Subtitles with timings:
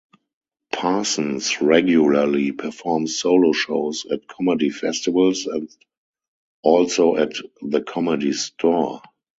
[0.73, 5.69] Parsons regularly performs solo shows at comedy festivals, and
[6.63, 9.03] also at The Comedy Store.